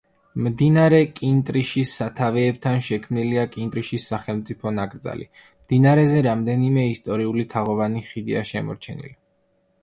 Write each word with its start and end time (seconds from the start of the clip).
მდინარე 0.43 0.99
კინტრიშის 1.17 1.91
სათავეებთან 1.99 2.81
შექმნილია 2.87 3.43
კინტრიშის 3.57 4.07
სახელმწიფო 4.13 4.73
ნაკრძალი, 4.79 5.29
მდინარეზე 5.67 6.25
რამდენიმე 6.29 6.87
ისტორიული 6.95 7.47
თაღოვანი 7.55 8.05
ხიდია 8.09 8.43
შემორჩენილი. 8.55 9.15